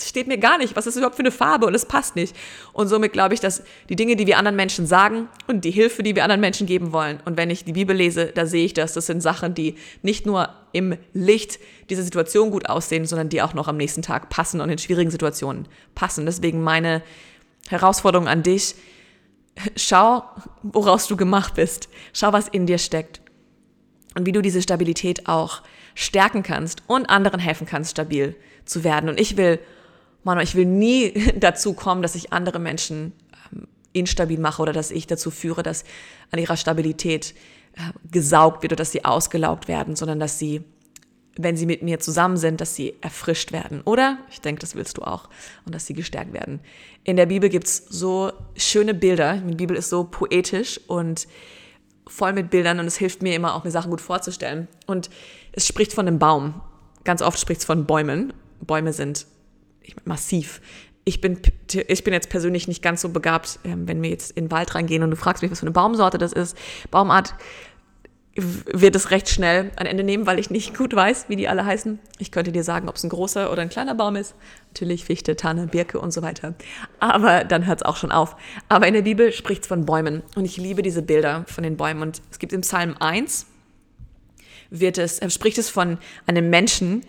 steht 0.00 0.28
mir 0.28 0.38
gar 0.38 0.58
nicht. 0.58 0.76
Was 0.76 0.86
ist 0.86 0.94
das 0.94 0.98
überhaupt 0.98 1.16
für 1.16 1.22
eine 1.22 1.30
Farbe? 1.30 1.66
Und 1.66 1.74
es 1.74 1.86
passt 1.86 2.16
nicht. 2.16 2.36
Und 2.72 2.88
somit 2.88 3.12
glaube 3.12 3.34
ich, 3.34 3.40
dass 3.40 3.62
die 3.88 3.96
Dinge, 3.96 4.16
die 4.16 4.26
wir 4.26 4.38
anderen 4.38 4.56
Menschen 4.56 4.86
sagen 4.86 5.28
und 5.46 5.64
die 5.64 5.70
Hilfe, 5.70 6.02
die 6.02 6.14
wir 6.14 6.24
anderen 6.24 6.40
Menschen 6.40 6.66
geben 6.66 6.92
wollen. 6.92 7.20
Und 7.24 7.36
wenn 7.36 7.50
ich 7.50 7.64
die 7.64 7.72
Bibel 7.72 7.96
lese, 7.96 8.26
da 8.26 8.46
sehe 8.46 8.64
ich 8.64 8.74
das. 8.74 8.92
Das 8.92 9.06
sind 9.06 9.22
Sachen, 9.22 9.54
die 9.54 9.76
nicht 10.02 10.26
nur 10.26 10.50
im 10.72 10.96
Licht 11.12 11.58
dieser 11.90 12.02
Situation 12.02 12.50
gut 12.50 12.68
aussehen, 12.68 13.06
sondern 13.06 13.28
die 13.28 13.42
auch 13.42 13.54
noch 13.54 13.68
am 13.68 13.76
nächsten 13.76 14.02
Tag 14.02 14.28
passen 14.28 14.60
und 14.60 14.70
in 14.70 14.78
schwierigen 14.78 15.10
Situationen 15.10 15.66
passen. 15.94 16.26
Deswegen 16.26 16.62
meine 16.62 17.02
Herausforderung 17.68 18.28
an 18.28 18.42
dich. 18.42 18.74
Schau, 19.76 20.22
woraus 20.62 21.06
du 21.06 21.16
gemacht 21.16 21.54
bist. 21.54 21.88
Schau, 22.12 22.32
was 22.32 22.48
in 22.48 22.66
dir 22.66 22.78
steckt. 22.78 23.20
Und 24.16 24.26
wie 24.26 24.32
du 24.32 24.42
diese 24.42 24.62
Stabilität 24.62 25.28
auch 25.28 25.62
stärken 25.94 26.42
kannst 26.42 26.82
und 26.86 27.10
anderen 27.10 27.40
helfen 27.40 27.66
kannst, 27.66 27.92
stabil 27.92 28.36
zu 28.64 28.84
werden. 28.84 29.08
Und 29.08 29.20
ich 29.20 29.36
will 29.36 29.60
Mann, 30.24 30.40
ich 30.40 30.54
will 30.54 30.66
nie 30.66 31.14
dazu 31.40 31.72
kommen, 31.72 32.02
dass 32.02 32.14
ich 32.14 32.32
andere 32.32 32.58
Menschen 32.58 33.12
ähm, 33.52 33.66
instabil 33.92 34.38
mache 34.38 34.62
oder 34.62 34.72
dass 34.72 34.90
ich 34.90 35.06
dazu 35.06 35.30
führe, 35.30 35.62
dass 35.62 35.84
an 36.30 36.38
ihrer 36.38 36.56
Stabilität 36.56 37.34
äh, 37.74 37.80
gesaugt 38.10 38.62
wird 38.62 38.72
oder 38.72 38.78
dass 38.78 38.92
sie 38.92 39.04
ausgelaugt 39.04 39.68
werden, 39.68 39.96
sondern 39.96 40.20
dass 40.20 40.38
sie, 40.38 40.62
wenn 41.38 41.56
sie 41.56 41.66
mit 41.66 41.82
mir 41.82 42.00
zusammen 42.00 42.36
sind, 42.36 42.60
dass 42.60 42.74
sie 42.74 42.96
erfrischt 43.00 43.52
werden. 43.52 43.80
Oder? 43.82 44.18
Ich 44.30 44.40
denke, 44.40 44.60
das 44.60 44.74
willst 44.74 44.98
du 44.98 45.02
auch. 45.02 45.30
Und 45.64 45.74
dass 45.74 45.86
sie 45.86 45.94
gestärkt 45.94 46.32
werden. 46.32 46.60
In 47.04 47.16
der 47.16 47.26
Bibel 47.26 47.48
gibt 47.48 47.66
es 47.66 47.86
so 47.88 48.32
schöne 48.56 48.92
Bilder. 48.92 49.36
Die 49.36 49.54
Bibel 49.54 49.76
ist 49.76 49.88
so 49.88 50.04
poetisch 50.04 50.80
und 50.88 51.28
voll 52.08 52.32
mit 52.32 52.50
Bildern 52.50 52.80
und 52.80 52.86
es 52.86 52.96
hilft 52.96 53.22
mir 53.22 53.34
immer 53.36 53.54
auch, 53.54 53.64
mir 53.64 53.70
Sachen 53.70 53.90
gut 53.90 54.00
vorzustellen. 54.00 54.66
Und 54.86 55.10
es 55.52 55.66
spricht 55.66 55.92
von 55.92 56.08
einem 56.08 56.18
Baum. 56.18 56.60
Ganz 57.04 57.22
oft 57.22 57.38
spricht 57.38 57.60
es 57.60 57.66
von 57.66 57.86
Bäumen. 57.86 58.32
Bäume 58.60 58.92
sind 58.92 59.26
massiv. 60.04 60.60
Ich 61.04 61.20
bin, 61.20 61.40
ich 61.86 62.04
bin 62.04 62.12
jetzt 62.12 62.30
persönlich 62.30 62.66
nicht 62.66 62.82
ganz 62.82 63.00
so 63.00 63.10
begabt, 63.10 63.60
ähm, 63.64 63.86
wenn 63.86 64.02
wir 64.02 64.10
jetzt 64.10 64.32
in 64.32 64.46
den 64.46 64.50
Wald 64.50 64.74
reingehen 64.74 65.02
und 65.04 65.10
du 65.10 65.16
fragst 65.16 65.42
mich, 65.42 65.50
was 65.50 65.60
für 65.60 65.66
eine 65.66 65.72
Baumsorte 65.72 66.18
das 66.18 66.32
ist. 66.32 66.56
Baumart 66.90 67.34
wird 68.38 68.94
es 68.94 69.10
recht 69.10 69.28
schnell 69.28 69.72
ein 69.76 69.86
Ende 69.86 70.04
nehmen, 70.04 70.26
weil 70.26 70.38
ich 70.38 70.48
nicht 70.48 70.76
gut 70.76 70.94
weiß, 70.94 71.26
wie 71.28 71.36
die 71.36 71.48
alle 71.48 71.64
heißen. 71.64 71.98
Ich 72.18 72.30
könnte 72.30 72.52
dir 72.52 72.62
sagen, 72.62 72.88
ob 72.88 72.96
es 72.96 73.02
ein 73.02 73.10
großer 73.10 73.50
oder 73.50 73.62
ein 73.62 73.68
kleiner 73.68 73.94
Baum 73.94 74.16
ist. 74.16 74.34
Natürlich 74.68 75.04
Fichte, 75.04 75.34
Tanne, 75.34 75.66
Birke 75.66 75.98
und 75.98 76.12
so 76.12 76.22
weiter. 76.22 76.54
Aber 77.00 77.42
dann 77.44 77.66
hört 77.66 77.80
es 77.80 77.86
auch 77.86 77.96
schon 77.96 78.12
auf. 78.12 78.36
Aber 78.68 78.86
in 78.86 78.94
der 78.94 79.02
Bibel 79.02 79.32
spricht 79.32 79.62
es 79.62 79.68
von 79.68 79.84
Bäumen. 79.84 80.22
Und 80.36 80.44
ich 80.44 80.56
liebe 80.56 80.82
diese 80.82 81.02
Bilder 81.02 81.44
von 81.48 81.64
den 81.64 81.76
Bäumen. 81.76 82.02
Und 82.02 82.22
es 82.30 82.38
gibt 82.38 82.52
im 82.52 82.60
Psalm 82.60 82.94
1, 82.98 83.46
wird 84.70 84.98
es, 84.98 85.18
äh, 85.18 85.30
spricht 85.30 85.58
es 85.58 85.68
von 85.68 85.98
einem 86.26 86.48
Menschen, 86.48 87.02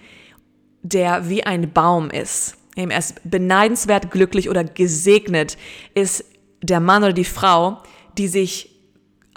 der 0.82 1.30
wie 1.30 1.44
ein 1.44 1.72
Baum 1.72 2.10
ist. 2.10 2.56
Er 2.76 2.98
ist 2.98 3.22
beneidenswert 3.24 4.10
glücklich 4.10 4.50
oder 4.50 4.64
gesegnet 4.64 5.58
ist 5.94 6.24
der 6.62 6.80
Mann 6.80 7.04
oder 7.04 7.14
die 7.14 7.26
Frau, 7.26 7.84
die 8.18 8.28
sich 8.28 8.69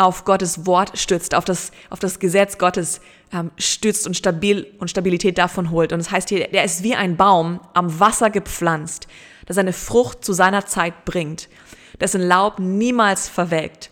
auf 0.03 0.25
Gottes 0.25 0.67
Wort 0.67 0.99
stützt, 0.99 1.35
auf 1.35 1.45
das, 1.45 1.73
auf 1.91 1.99
das 1.99 2.19
Gesetz 2.19 2.59
Gottes 2.59 3.01
ähm, 3.33 3.51
stützt 3.57 4.07
und 4.07 4.17
stabil 4.17 4.67
und 4.79 4.91
Stabilität 4.91 5.39
davon 5.39 5.71
holt. 5.71 5.93
Und 5.93 5.99
das 6.01 6.11
heißt 6.11 6.29
hier, 6.29 6.49
der 6.49 6.65
ist 6.65 6.83
wie 6.83 6.95
ein 6.95 7.17
Baum 7.17 7.61
am 7.75 8.01
Wasser 8.01 8.31
gepflanzt, 8.31 9.07
der 9.49 9.55
seine 9.55 9.73
Frucht 9.73 10.25
zu 10.25 10.33
seiner 10.33 10.67
Zeit 10.67 11.05
bringt, 11.05 11.49
dessen 12.01 12.21
Laub 12.21 12.59
niemals 12.59 13.29
verwelkt. 13.29 13.91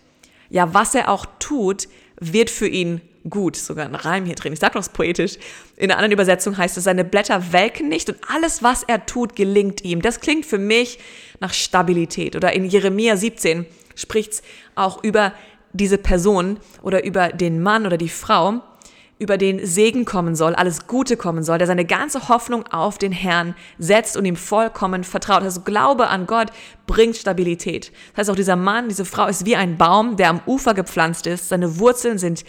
Ja, 0.51 0.75
was 0.75 0.95
er 0.95 1.09
auch 1.09 1.27
tut, 1.39 1.89
wird 2.21 2.51
für 2.51 2.69
ihn 2.69 3.01
gut, 3.29 3.57
sogar 3.57 3.87
ein 3.87 3.95
Reim 3.95 4.25
hier 4.25 4.35
drin. 4.35 4.53
Ich 4.53 4.61
sag 4.61 4.75
noch 4.75 4.93
poetisch. 4.93 5.37
In 5.77 5.91
einer 5.91 5.99
anderen 5.99 6.13
Übersetzung 6.13 6.57
heißt 6.57 6.77
es, 6.77 6.85
seine 6.85 7.05
Blätter 7.05 7.53
welken 7.53 7.89
nicht 7.89 8.09
und 8.09 8.19
alles, 8.29 8.63
was 8.63 8.83
er 8.83 9.05
tut, 9.07 9.37
gelingt 9.37 9.85
ihm. 9.85 10.03
Das 10.03 10.21
klingt 10.21 10.47
für 10.47 10.59
mich 10.59 10.99
nach 11.39 11.53
Stabilität. 11.53 12.37
Oder 12.37 12.53
in 12.53 12.65
Jeremia 12.65 13.17
17 13.17 13.67
spricht 13.95 14.33
es 14.33 14.43
auch 14.75 15.03
über 15.05 15.33
diese 15.73 15.99
Person 15.99 16.59
oder 16.83 17.05
über 17.05 17.29
den 17.29 17.63
Mann 17.63 17.87
oder 17.87 17.97
die 17.97 18.09
Frau, 18.09 18.61
über 19.19 19.37
den 19.37 19.65
Segen 19.67 20.07
kommen 20.07 20.35
soll, 20.35 20.55
alles 20.55 20.87
Gute 20.87 21.19
kommen 21.19 21.45
soll, 21.45 21.59
der 21.59 21.67
seine 21.67 21.85
ganze 21.85 22.29
Hoffnung 22.29 22.67
auf 22.69 22.97
den 22.97 23.13
Herrn 23.13 23.55
setzt 23.79 24.17
und 24.17 24.25
ihm 24.25 24.37
vollkommen 24.37 25.05
vertraut. 25.05 25.43
Also 25.43 25.61
Glaube 25.61 26.09
an 26.09 26.27
Gott 26.27 26.49
bringt 26.87 27.17
Stabilität. 27.17 27.93
Das 28.13 28.21
heißt 28.21 28.31
auch 28.31 28.37
dieser 28.37 28.57
Mann, 28.57 28.89
diese 28.89 29.05
Frau 29.05 29.27
ist 29.27 29.45
wie 29.45 29.57
ein 29.57 29.77
Baum, 29.77 30.17
der 30.17 30.31
am 30.31 30.41
Ufer 30.47 30.73
gepflanzt 30.73 31.27
ist. 31.27 31.51
Seine 31.51 31.79
Wurzeln 31.79 32.17
sind 32.17 32.45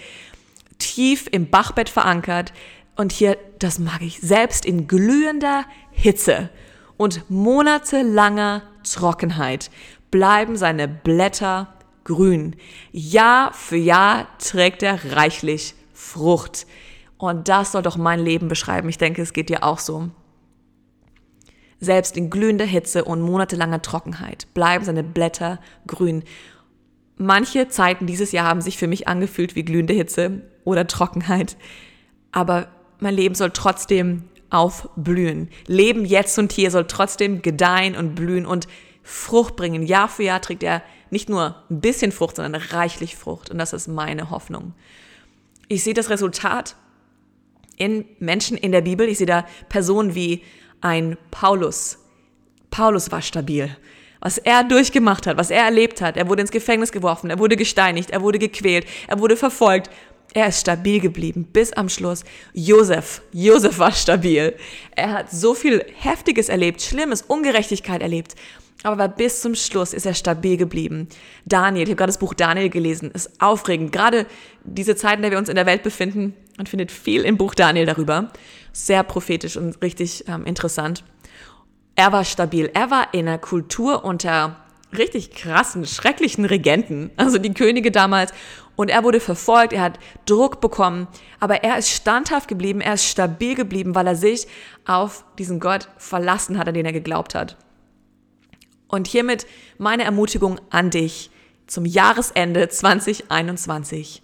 tief 0.80 1.28
im 1.30 1.50
Bachbett 1.50 1.90
verankert. 1.90 2.54
Und 2.96 3.12
hier, 3.12 3.38
das 3.60 3.78
mag 3.78 4.02
ich, 4.02 4.22
selbst 4.22 4.66
in 4.66 4.88
glühender 4.88 5.66
Hitze 5.92 6.50
und 6.96 7.30
monatelanger 7.30 8.64
Trockenheit 8.84 9.72
bleiben 10.10 10.56
seine 10.56 10.88
Blätter 10.88 11.74
grün. 12.12 12.56
Jahr 12.92 13.54
für 13.54 13.78
Jahr 13.78 14.28
trägt 14.38 14.84
er 14.84 15.16
reichlich 15.16 15.76
Frucht. 15.94 16.66
Und 17.18 17.48
das 17.48 17.72
soll 17.72 17.84
doch 17.84 17.98
mein 17.98 18.20
Leben 18.20 18.48
beschreiben. 18.48 18.90
Ich 18.90 18.98
denke, 18.98 19.22
es 19.22 19.34
geht 19.34 19.50
dir 19.50 19.64
auch 19.64 19.80
so. 19.80 20.10
Selbst 21.80 22.18
in 22.18 22.30
glühender 22.30 22.66
Hitze 22.66 23.06
und 23.06 23.22
monatelanger 23.22 23.82
Trockenheit 23.82 24.48
bleiben 24.54 24.84
seine 24.84 25.04
Blätter 25.04 25.60
grün. 25.88 26.24
Manche 27.18 27.70
Zeiten 27.70 28.08
dieses 28.08 28.32
Jahr 28.32 28.48
haben 28.48 28.62
sich 28.62 28.78
für 28.78 28.88
mich 28.88 29.08
angefühlt 29.08 29.56
wie 29.56 29.64
glühende 29.64 29.94
Hitze 29.94 30.42
oder 30.64 30.88
Trockenheit. 30.88 31.58
Aber 32.32 32.68
mein 33.00 33.16
Leben 33.16 33.36
soll 33.36 33.52
trotzdem 33.52 34.24
aufblühen. 34.50 35.50
Leben 35.66 36.04
jetzt 36.06 36.38
und 36.38 36.52
hier 36.52 36.72
soll 36.72 36.86
trotzdem 36.88 37.42
gedeihen 37.42 37.96
und 37.96 38.16
blühen 38.16 38.46
und 38.46 38.68
Frucht 39.04 39.56
bringen. 39.56 39.84
Jahr 39.84 40.10
für 40.10 40.24
Jahr 40.24 40.42
trägt 40.42 40.64
er 40.64 40.84
nicht 41.12 41.30
nur 41.30 41.64
ein 41.70 41.82
bisschen 41.82 42.12
Frucht, 42.12 42.38
sondern 42.38 42.62
reichlich 42.62 43.16
Frucht. 43.16 43.52
Und 43.52 43.58
das 43.58 43.74
ist 43.74 43.88
meine 43.88 44.30
Hoffnung. 44.30 44.74
Ich 45.68 45.84
sehe 45.84 45.94
das 45.94 46.10
Resultat 46.10 46.76
in 47.78 48.06
Menschen 48.20 48.58
in 48.58 48.72
der 48.72 48.82
Bibel. 48.82 49.08
Ich 49.08 49.18
sehe 49.18 49.28
da 49.28 49.46
Personen 49.70 50.16
wie 50.16 50.44
ein 50.82 51.18
Paulus. 51.30 52.00
Paulus 52.72 53.12
war 53.12 53.22
stabil. 53.22 53.76
Was 54.20 54.38
er 54.38 54.64
durchgemacht 54.64 55.28
hat, 55.28 55.38
was 55.38 55.52
er 55.52 55.64
erlebt 55.64 56.02
hat. 56.02 56.16
Er 56.16 56.30
wurde 56.30 56.42
ins 56.42 56.52
Gefängnis 56.52 56.92
geworfen, 56.92 57.30
er 57.30 57.40
wurde 57.40 57.58
gesteinigt, 57.58 58.12
er 58.12 58.22
wurde 58.22 58.40
gequält, 58.40 58.86
er 59.08 59.20
wurde 59.20 59.36
verfolgt 59.36 59.90
er 60.34 60.48
ist 60.48 60.62
stabil 60.62 61.00
geblieben 61.02 61.44
bis 61.52 61.74
am 61.74 61.90
Schluss. 61.90 62.24
Josef, 62.54 63.22
Josef 63.34 63.80
war 63.80 63.92
stabil. 63.92 64.56
Er 64.96 65.12
hat 65.12 65.32
so 65.32 65.54
viel 65.54 65.86
Heftiges 65.96 66.48
erlebt, 66.48 66.82
Schlimmes, 66.82 67.22
Ungerechtigkeit 67.24 68.02
erlebt. 68.02 68.36
Aber 68.84 69.08
bis 69.08 69.42
zum 69.42 69.54
Schluss 69.54 69.94
ist 69.94 70.06
er 70.06 70.14
stabil 70.14 70.58
geblieben. 70.58 71.08
Daniel, 71.46 71.84
ich 71.84 71.90
habe 71.90 71.98
gerade 71.98 72.10
das 72.10 72.18
Buch 72.18 72.34
Daniel 72.34 72.70
gelesen, 72.70 73.12
ist 73.12 73.42
aufregend. 73.42 73.92
Gerade 73.92 74.26
diese 74.64 74.96
Zeit, 74.96 75.18
in 75.18 75.22
der 75.22 75.32
wir 75.32 75.38
uns 75.38 75.50
in 75.50 75.56
der 75.56 75.68
Welt 75.68 75.84
befinden, 75.84 76.36
man 76.58 76.66
findet 76.66 76.92
viel 76.92 77.22
im 77.24 77.38
Buch 77.38 77.54
Daniel 77.54 77.86
darüber. 77.86 78.32
Sehr 78.74 79.04
prophetisch 79.04 79.58
und 79.58 79.82
richtig 79.82 80.26
ähm, 80.28 80.46
interessant. 80.46 81.04
Er 81.96 82.12
war 82.12 82.24
stabil. 82.24 82.72
Er 82.74 82.90
war 82.90 83.14
in 83.14 83.28
einer 83.28 83.38
Kultur 83.38 84.04
unter 84.04 84.58
richtig 84.98 85.32
krassen, 85.32 85.86
schrecklichen 85.86 86.46
Regenten, 86.46 87.12
also 87.18 87.38
die 87.38 87.54
Könige 87.54 87.92
damals. 87.92 88.34
Und 88.76 88.90
er 88.90 89.04
wurde 89.04 89.20
verfolgt, 89.20 89.74
er 89.74 89.82
hat 89.82 90.00
Druck 90.26 90.60
bekommen, 90.60 91.08
aber 91.40 91.64
er 91.64 91.78
ist 91.78 91.90
standhaft 91.90 92.48
geblieben, 92.48 92.82
er 92.82 92.96
ist 92.96 93.06
stabil 93.06 93.54
geblieben, 93.54 93.94
weil 93.94 94.08
er 94.08 94.16
sich 94.16 94.48
auf 94.86 95.24
diesen 95.38 95.60
Gott 95.60 95.88
verlassen 95.98 96.58
hat, 96.58 96.68
an 96.68 96.74
den 96.74 96.86
er 96.86 96.94
geglaubt 96.94 97.36
hat. 97.36 97.58
Und 98.92 99.08
hiermit 99.08 99.48
meine 99.78 100.04
Ermutigung 100.04 100.60
an 100.70 100.90
dich 100.90 101.32
zum 101.66 101.86
Jahresende 101.86 102.68
2021. 102.68 104.22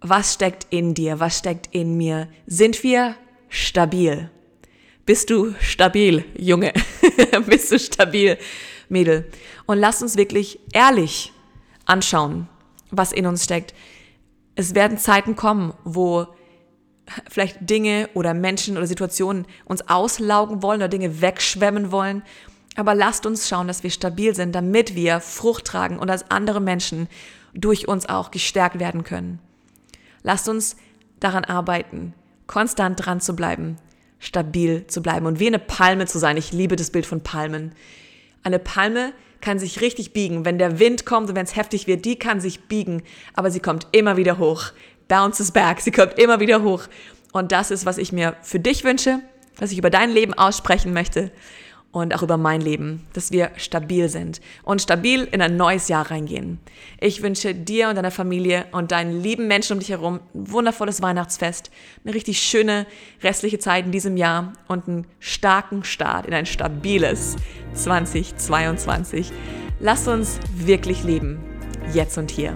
Was 0.00 0.34
steckt 0.34 0.66
in 0.70 0.94
dir? 0.94 1.20
Was 1.20 1.38
steckt 1.38 1.68
in 1.70 1.96
mir? 1.96 2.28
Sind 2.46 2.82
wir 2.82 3.14
stabil? 3.48 4.28
Bist 5.06 5.30
du 5.30 5.54
stabil, 5.60 6.24
Junge? 6.36 6.72
Bist 7.46 7.70
du 7.70 7.78
stabil? 7.78 8.38
Mädel. 8.88 9.30
Und 9.66 9.78
lasst 9.78 10.02
uns 10.02 10.16
wirklich 10.16 10.58
ehrlich 10.72 11.32
anschauen, 11.86 12.48
was 12.90 13.12
in 13.12 13.24
uns 13.24 13.44
steckt. 13.44 13.72
Es 14.56 14.74
werden 14.74 14.98
Zeiten 14.98 15.36
kommen, 15.36 15.74
wo 15.84 16.26
vielleicht 17.30 17.58
Dinge 17.60 18.08
oder 18.14 18.34
Menschen 18.34 18.76
oder 18.76 18.86
Situationen 18.86 19.46
uns 19.64 19.88
auslaugen 19.88 20.62
wollen 20.62 20.80
oder 20.80 20.88
Dinge 20.88 21.20
wegschwemmen 21.20 21.92
wollen. 21.92 22.22
Aber 22.76 22.94
lasst 22.94 23.24
uns 23.26 23.48
schauen, 23.48 23.68
dass 23.68 23.82
wir 23.82 23.90
stabil 23.90 24.34
sind, 24.34 24.54
damit 24.54 24.94
wir 24.94 25.20
Frucht 25.20 25.64
tragen 25.66 25.98
und 25.98 26.10
als 26.10 26.30
andere 26.30 26.60
Menschen 26.60 27.08
durch 27.54 27.86
uns 27.86 28.06
auch 28.06 28.30
gestärkt 28.30 28.80
werden 28.80 29.04
können. 29.04 29.38
Lasst 30.22 30.48
uns 30.48 30.76
daran 31.20 31.44
arbeiten, 31.44 32.14
konstant 32.46 33.04
dran 33.04 33.20
zu 33.20 33.36
bleiben, 33.36 33.76
stabil 34.18 34.86
zu 34.88 35.02
bleiben 35.02 35.26
und 35.26 35.38
wie 35.38 35.46
eine 35.46 35.58
Palme 35.58 36.06
zu 36.06 36.18
sein. 36.18 36.36
Ich 36.36 36.52
liebe 36.52 36.76
das 36.76 36.90
Bild 36.90 37.06
von 37.06 37.22
Palmen. 37.22 37.72
Eine 38.42 38.58
Palme 38.58 39.12
kann 39.40 39.58
sich 39.58 39.80
richtig 39.80 40.12
biegen. 40.12 40.44
Wenn 40.44 40.58
der 40.58 40.78
Wind 40.80 41.06
kommt 41.06 41.28
und 41.28 41.36
wenn 41.36 41.44
es 41.44 41.54
heftig 41.54 41.86
wird, 41.86 42.04
die 42.04 42.18
kann 42.18 42.40
sich 42.40 42.64
biegen, 42.64 43.02
aber 43.34 43.50
sie 43.50 43.60
kommt 43.60 43.86
immer 43.92 44.16
wieder 44.16 44.38
hoch. 44.38 44.72
Bounces 45.06 45.52
back, 45.52 45.80
sie 45.80 45.92
kommt 45.92 46.18
immer 46.18 46.40
wieder 46.40 46.62
hoch. 46.62 46.84
Und 47.32 47.52
das 47.52 47.70
ist, 47.70 47.86
was 47.86 47.98
ich 47.98 48.10
mir 48.10 48.36
für 48.42 48.58
dich 48.58 48.84
wünsche, 48.84 49.20
was 49.58 49.70
ich 49.70 49.78
über 49.78 49.90
dein 49.90 50.10
Leben 50.10 50.34
aussprechen 50.34 50.92
möchte 50.92 51.30
und 51.94 52.12
auch 52.12 52.22
über 52.22 52.36
mein 52.36 52.60
Leben, 52.60 53.06
dass 53.12 53.30
wir 53.30 53.52
stabil 53.56 54.08
sind 54.08 54.40
und 54.64 54.82
stabil 54.82 55.28
in 55.30 55.40
ein 55.40 55.56
neues 55.56 55.86
Jahr 55.86 56.10
reingehen. 56.10 56.58
Ich 57.00 57.22
wünsche 57.22 57.54
dir 57.54 57.88
und 57.88 57.94
deiner 57.94 58.10
Familie 58.10 58.66
und 58.72 58.90
deinen 58.90 59.22
lieben 59.22 59.46
Menschen 59.46 59.74
um 59.74 59.78
dich 59.78 59.90
herum 59.90 60.18
ein 60.34 60.50
wundervolles 60.50 61.02
Weihnachtsfest, 61.02 61.70
eine 62.04 62.14
richtig 62.14 62.40
schöne 62.40 62.86
restliche 63.22 63.60
Zeit 63.60 63.86
in 63.86 63.92
diesem 63.92 64.16
Jahr 64.16 64.52
und 64.66 64.88
einen 64.88 65.06
starken 65.20 65.84
Start 65.84 66.26
in 66.26 66.34
ein 66.34 66.46
stabiles 66.46 67.36
2022. 67.74 69.32
Lass 69.78 70.08
uns 70.08 70.40
wirklich 70.52 71.04
leben, 71.04 71.38
jetzt 71.92 72.18
und 72.18 72.30
hier. 72.30 72.54